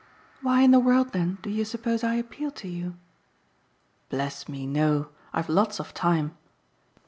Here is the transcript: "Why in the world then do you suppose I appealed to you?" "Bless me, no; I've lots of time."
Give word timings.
"Why 0.41 0.61
in 0.61 0.71
the 0.71 0.79
world 0.79 1.11
then 1.13 1.37
do 1.43 1.51
you 1.51 1.63
suppose 1.63 2.03
I 2.03 2.15
appealed 2.15 2.55
to 2.55 2.67
you?" 2.67 2.95
"Bless 4.09 4.49
me, 4.49 4.65
no; 4.65 5.09
I've 5.31 5.47
lots 5.47 5.79
of 5.79 5.93
time." 5.93 6.35